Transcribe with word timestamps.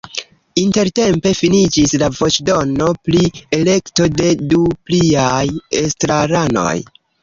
Intertempe 0.61 1.33
finiĝis 1.39 1.93
la 2.05 2.09
voĉdono 2.21 2.89
pri 3.11 3.23
elekto 3.61 4.11
de 4.19 4.35
du 4.51 4.67
pliaj 4.91 5.47
estraranoj. 5.87 6.79